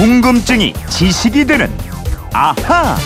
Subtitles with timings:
[0.00, 1.70] 궁금증이 지식이 되는
[2.32, 2.96] 아하.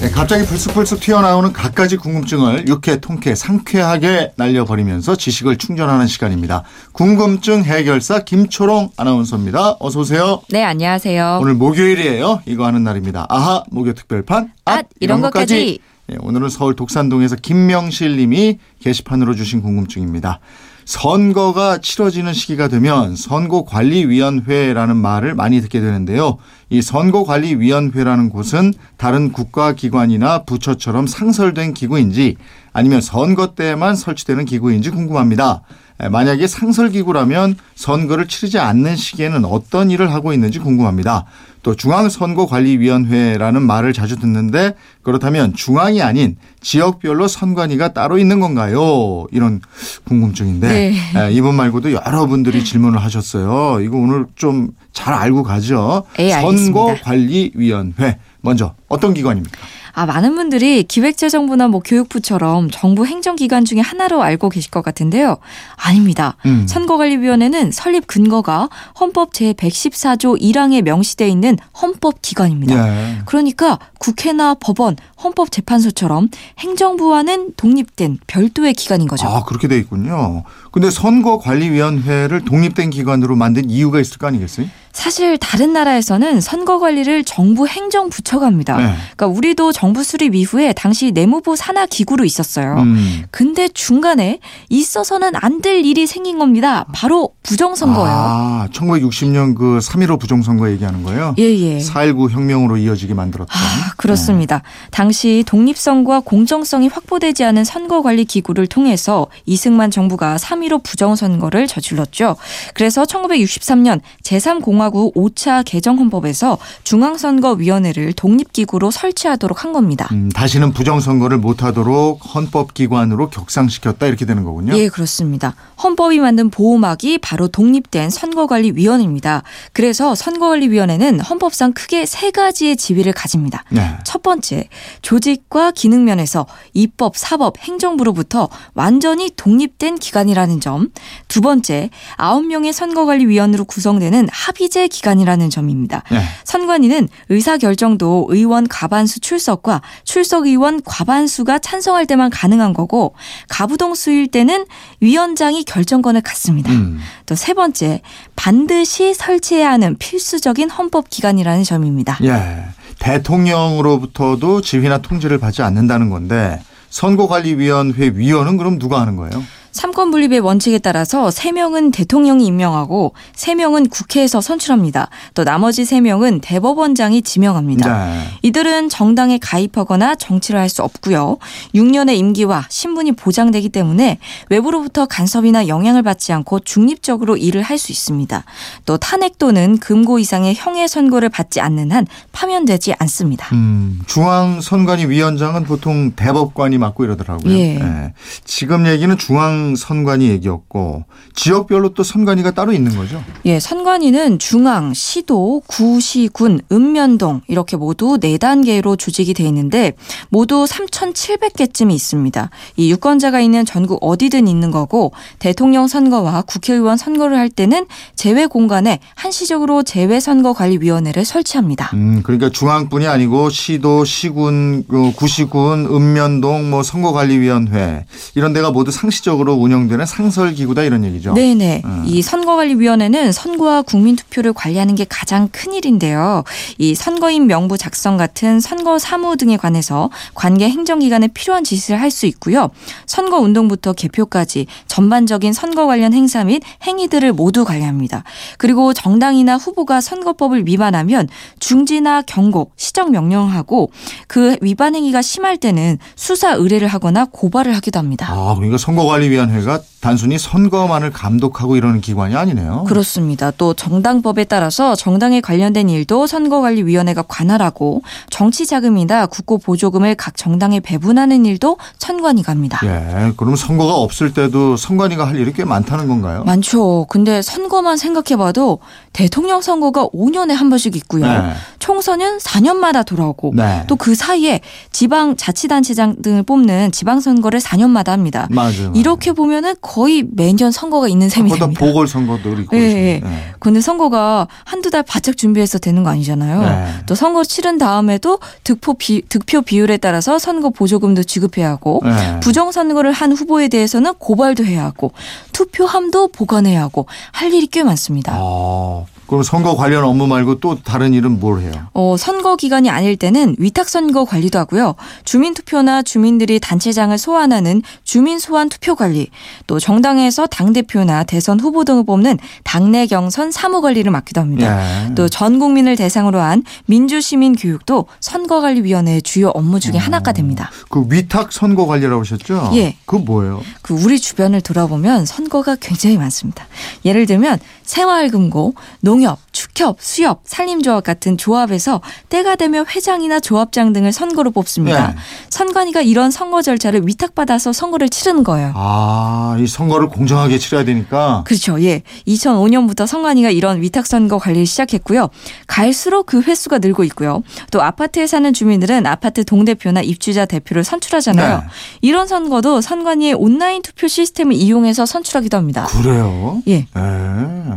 [0.00, 6.64] 네, 갑자기 불쑥불쑥 튀어나오는 갖가지 궁금증을 유쾌, 통쾌, 상쾌하게 날려버리면서 지식을 충전하는 시간입니다.
[6.90, 9.76] 궁금증 해결사 김초롱 아나운서입니다.
[9.78, 10.42] 어서 오세요.
[10.48, 11.38] 네, 안녕하세요.
[11.40, 12.42] 오늘 목요일이에요.
[12.46, 13.24] 이거 하는 날입니다.
[13.28, 15.78] 아하 목요 특별판 앗, 이런 것까지.
[16.08, 20.40] 네, 오늘은 서울 독산동에서 김명실 님이 게시판으로 주신 궁금증입니다.
[20.84, 26.38] 선거가 치러지는 시기가 되면 선거관리위원회라는 말을 많이 듣게 되는데요.
[26.70, 32.36] 이 선거관리위원회라는 곳은 다른 국가기관이나 부처처럼 상설된 기구인지
[32.72, 35.62] 아니면 선거 때만 설치되는 기구인지 궁금합니다.
[36.00, 41.24] 에, 만약에 상설기구라면 선거를 치르지 않는 시기에는 어떤 일을 하고 있는지 궁금합니다.
[41.62, 49.26] 또 중앙선거관리위원회라는 말을 자주 듣는데 그렇다면 중앙이 아닌 지역별로 선관위가 따로 있는 건가요?
[49.30, 49.60] 이런
[50.04, 50.94] 궁금증인데 네.
[51.16, 53.80] 에, 이분 말고도 여러분들이 질문을 하셨어요.
[53.80, 56.02] 이거 오늘 좀 잘 알고 가죠.
[56.18, 56.42] 예, 알겠습니다.
[56.66, 59.58] 선거관리위원회 먼저 어떤 기관입니까?
[59.92, 65.38] 아, 많은 분들이 기획재정부나 뭐 교육부처럼 정부 행정기관 중에 하나로 알고 계실 것 같은데요.
[65.76, 66.36] 아닙니다.
[66.46, 66.66] 음.
[66.68, 72.88] 선거관리위원회는 설립 근거가 헌법 제114조 1항에 명시되어 있는 헌법기관입니다.
[72.88, 73.18] 예.
[73.26, 79.26] 그러니까 국회나 법원, 헌법재판소처럼 행정부와는 독립된 별도의 기관인 거죠.
[79.26, 80.44] 아, 그렇게 돼 있군요.
[80.70, 84.66] 근데 선거관리위원회를 독립된 기관으로 만든 이유가 있을 거 아니겠어요?
[84.92, 88.76] 사실 다른 나라에서는 선거 관리를 정부 행정부처가 합니다.
[88.76, 88.94] 네.
[89.16, 92.74] 그러니까 우리도 정부 수립 이후에 당시 내무부 산하 기구로 있었어요.
[92.80, 93.22] 음.
[93.30, 96.86] 근데 중간에 있어서는 안 될 일이 생긴 겁니다.
[96.94, 98.08] 바로 부정선거예요.
[98.10, 101.34] 아, 1960년 그 3.15 부정선거 얘기하는 거예요?
[101.38, 101.78] 예, 예.
[101.78, 103.54] 4.19 혁명으로 이어지게 만들었던.
[103.54, 104.56] 아, 그렇습니다.
[104.58, 104.62] 네.
[104.90, 112.36] 당시 독립성과 공정성이 확보되지 않은 선거관리 기구를 통해서 이승만 정부가 3.15 부정선거를 저질렀죠.
[112.72, 120.08] 그래서 1963년 제3공 화국 5차 개정 헌법에서 중앙선거위원회를 독립기구로 설치하도록 한 겁니다.
[120.12, 124.74] 음, 다시는 부정선거를 못하도록 헌법기관으로 격상시켰다 이렇게 되는 거군요.
[124.76, 125.54] 예, 그렇습니다.
[125.82, 129.42] 헌법이 만든 보호막이 바로 독립된 선거관리위원회입니다.
[129.72, 133.64] 그래서 선거관리위원회는 헌법상 크게 세 가지의 지위를 가집니다.
[133.70, 133.98] 네.
[134.04, 134.68] 첫 번째,
[135.02, 140.90] 조직과 기능 면에서 입법, 사법, 행정부로부터 완전히 독립된 기관이라는 점.
[141.28, 146.02] 두 번째, 아홉 명의 선거관리위원으로 구성되는 합의 제 기관이라는 점입니다.
[146.10, 146.22] 네.
[146.44, 153.14] 선관위는 의사결정도 의원 과반수 출석과 출석 의원 과반수가 찬성할 때만 가능한 거고
[153.48, 154.64] 가부동 수일 때는
[155.00, 156.72] 위원장이 결정권을 갖습니다.
[156.72, 157.00] 음.
[157.26, 158.00] 또세 번째,
[158.36, 162.18] 반드시 설치해야 하는 필수적인 헌법 기관이라는 점입니다.
[162.22, 162.64] 예.
[162.98, 166.60] 대통령으로부터도 지휘나 통제를 받지 않는다는 건데
[166.90, 169.42] 선거관리위원회 위원은 그럼 누가 하는 거예요?
[169.72, 175.08] 삼권 분립의 원칙에 따라서 3명은 대통령이 임명하고 3명은 국회에서 선출합니다.
[175.34, 178.06] 또 나머지 3명은 대법원장이 지명합니다.
[178.06, 178.24] 네.
[178.42, 181.38] 이들은 정당에 가입하거나 정치를 할 수 없고요.
[181.74, 184.18] 6년의 임기와 신분이 보장되기 때문에
[184.50, 188.44] 외부로부터 간섭이나 영향을 받지 않고 중립적으로 일을 할 수 있습니다.
[188.84, 193.48] 또 탄핵 또는 금고 이상의 형해 선고를 받지 않는 한 파면되지 않습니다.
[193.52, 197.52] 음, 중앙선관위 위원장은 보통 대법관이 맡고 이러더라고요.
[197.56, 198.12] 예.
[198.44, 201.04] 지금 얘기는 중앙 선관위 얘기였고
[201.34, 203.22] 지역별로 또 선관위가 따로 있는 거죠?
[203.44, 209.92] 예, 선관위는 중앙, 시도, 구, 시, 군, 읍면동 이렇게 모두 네 단계로 조직이 돼 있는데
[210.28, 212.50] 모두 3,700개쯤이 있습니다.
[212.76, 219.00] 이 유권자가 있는 전국 어디든 있는 거고 대통령 선거와 국회의원 선거를 할 때는 제외 공간에
[219.14, 221.90] 한시적으로 제외 선거 관리 위원회를 설치합니다.
[221.94, 228.04] 음, 그러니까 중앙뿐이 아니고 시도, 시군, 그 구시군, 읍면동, 뭐 선거 관리 위원회
[228.34, 231.34] 이런 데가 모두 상시적 으로 운영되는 상설기구다 이런 얘기죠.
[231.34, 231.82] 네네.
[231.84, 232.04] 음.
[232.06, 236.44] 이 선거관리위원회는 선거와 국민투표를 관리하는 게 가장 큰 일인데요.
[236.78, 242.26] 이 선거인 명부 작성 같은 선거 사무 등에 관해서 관계 행정기관에 필요한 지시를 할 수
[242.26, 242.70] 있고요.
[243.06, 248.24] 선거 운동부터 개표까지 전반적인 선거 관련 행사 및 행위들을 모두 관리합니다.
[248.58, 251.28] 그리고 정당이나 후보가 선거법을 위반하면
[251.60, 253.92] 중지나 경고, 시정 명령하고
[254.30, 258.28] 그 위반 행위가 심할 때는 수사 의뢰를 하거나 고발을 하기도 합니다.
[258.30, 262.84] 아, 그러니까 선거관리위원회가 단순히 선거만을 감독하고 이러는 기관이 아니네요.
[262.84, 263.50] 그렇습니다.
[263.50, 271.44] 또 정당법에 따라서 정당에 관련된 일도 선거관리위원회가 관할하고 정치 자금이나 국고 보조금을 각 정당에 배분하는
[271.44, 272.80] 일도 선관위가 합니다.
[272.84, 276.44] 예, 그럼 선거가 없을 때도 선관위가 할 일이 꽤 많다는 건가요?
[276.44, 277.06] 많죠.
[277.10, 278.78] 근데 선거만 생각해봐도
[279.12, 281.26] 대통령 선거가 5년에 한 번씩 있고요.
[281.26, 281.52] 네.
[281.78, 283.84] 총선은 4년마다 돌아오고 네.
[283.86, 284.60] 또그 사이에
[284.92, 288.48] 지방 자치단체장 등을 뽑는 지방선거를 4년마다 합니다.
[288.50, 288.92] 맞아요.
[288.94, 291.84] 이렇게 보면은 거의 매년 선거가 있는 셈이 보다 됩니다.
[291.84, 292.76] 보궐 선거도 있고.
[292.76, 293.00] 예, 그러시네.
[293.00, 293.20] 예.
[293.24, 293.54] 예.
[293.58, 296.62] 근데 선거가 한두 달 바짝 준비해서 되는 거 아니잖아요.
[296.62, 296.92] 네.
[297.06, 302.38] 또 선거 치른 다음에도 득표, 비, 득표 비율에 따라서 선거 보조금도 지급해야 하고 네.
[302.38, 305.10] 부정 선거를 한 후보에 대해서는 고발도 해야 하고
[305.50, 308.32] 투표함도 보관해야 하고 할 일이 꽤 많습니다.
[308.36, 311.70] 아, 그럼 선거 관련 업무 말고 또 다른 일은 뭘 해요?
[311.94, 314.96] 어, 선거 기간이 아닐 때는 위탁 선거 관리도 하고요.
[315.24, 319.28] 주민 투표나 주민들이 단체장을 소환하는 주민 소환 투표 관리,
[319.68, 325.06] 또 정당에서 당 대표나 대선 후보 등을 뽑는 당내 경선 사무 관리를 맡기도 합니다.
[325.06, 325.14] 예.
[325.14, 330.72] 또전 국민을 대상으로 한 민주 시민 교육도 선거 관리 위원회의 주요 업무 중에 하나가 됩니다.
[330.88, 332.72] 그 위탁 선거 관리라고 하셨죠?
[332.74, 332.96] 예.
[333.06, 333.62] 그 뭐예요?
[333.82, 336.66] 그 우리 주변을 돌아보면 선거가 굉장히 많습니다.
[337.04, 344.12] 예를 들면 새마을금고, 농 협, 축협, 수협, 산림조합 같은 조합에서 때가 되면 회장이나 조합장 등을
[344.12, 345.08] 선거로 뽑습니다.
[345.08, 345.14] 네.
[345.50, 348.72] 선관위가 이런 선거 절차를 위탁받아서 선거를 치르는 거예요.
[348.74, 351.44] 아, 이 선거를 공정하게 치러야 되니까.
[351.46, 351.82] 그렇죠.
[351.82, 352.02] 예.
[352.26, 355.28] 2005년부터 선관위가 이런 위탁 선거 관리를 시작했고요.
[355.66, 357.42] 갈수록 그 횟수가 늘고 있고요.
[357.70, 361.58] 또 아파트에 사는 주민들은 아파트 동대표나 입주자 대표를 선출하잖아요.
[361.58, 361.64] 네.
[362.00, 365.86] 이런 선거도 선관위의 온라인 투표 시스템을 이용해서 선출하기도 합니다.
[365.86, 366.62] 그래요?
[366.68, 366.86] 예.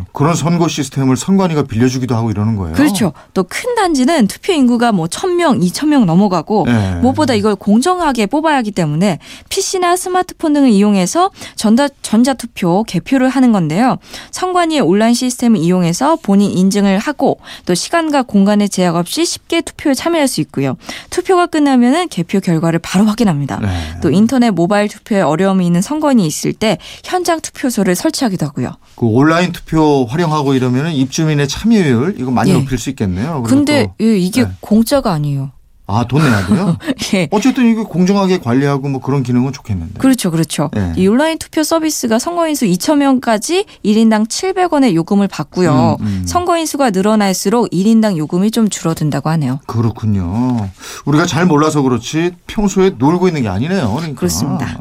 [0.01, 0.05] 예.
[0.11, 2.75] 그런 선거 시스템을 선관위가 빌려주기도 하고 이러는 거예요.
[2.75, 3.13] 그렇죠.
[3.33, 6.95] 또 큰 단지는 투표 인구가 뭐 1000명, 2000명 넘어가고 네.
[7.01, 9.19] 무엇보다 이걸 공정하게 뽑아야 하기 때문에
[9.49, 13.97] PC나 스마트폰 등을 이용해서 전자, 전자투표 개표를 하는 건데요.
[14.31, 20.27] 선관위의 온라인 시스템을 이용해서 본인 인증을 하고 또 시간과 공간의 제약 없이 쉽게 투표에 참여할
[20.27, 20.77] 수 있고요.
[21.09, 23.59] 투표가 끝나면은 개표 결과를 바로 확인합니다.
[23.59, 23.69] 네.
[24.01, 28.71] 또 인터넷 모바일 투표에 어려움이 있는 선거인이 있을 때 현장 투표소를 설치하기도 하고요.
[28.95, 32.53] 그 온라인 투표 활용하고 이러면 입주민의 참여율 이거 많이 예.
[32.55, 33.43] 높일 수 있겠네요.
[33.43, 34.49] 근데 또- 예, 이게 네.
[34.61, 35.51] 공짜가 아니에요.
[35.85, 36.77] 아, 돈 내야 돼요?
[37.13, 37.27] 예.
[37.31, 39.99] 어쨌든 이거 공정하게 관리하고 뭐 그런 기능은 좋겠는데.
[39.99, 40.69] 그렇죠, 그렇죠.
[40.73, 40.93] 네.
[40.95, 45.97] 이 온라인 투표 서비스가 선거인 수 2,000명까지 1인당 700원의 요금을 받고요.
[45.99, 46.23] 음, 음.
[46.25, 49.59] 선거인 수가 늘어날수록 1인당 요금이 좀 줄어든다고 하네요.
[49.65, 50.69] 그렇군요.
[51.05, 53.93] 우리가 잘 몰라서 그렇지 평소에 놀고 있는 게 아니네요.
[53.93, 54.19] 그러니까.
[54.19, 54.77] 그렇습니다.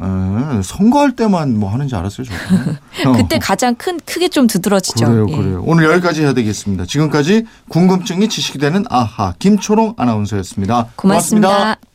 [0.57, 3.09] 예, 선거할 때만 뭐 하는지 알았어요, 저도.
[3.09, 3.17] 어.
[3.17, 5.05] 그때 가장 큰 크게 좀 두드러지죠.
[5.05, 5.35] 그래요, 예.
[5.35, 5.63] 그래요.
[5.65, 6.85] 오늘 여기까지 해야 되겠습니다.
[6.85, 10.57] 지금까지 궁금증이 지식이 되는 아하 김초롱 아나운서였
[11.21, 11.47] 습니다.
[11.47, 11.92] 고맙습니다.